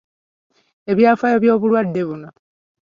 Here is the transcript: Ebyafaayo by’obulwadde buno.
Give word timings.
Ebyafaayo 0.91 1.37
by’obulwadde 1.43 2.01
buno. 2.07 2.29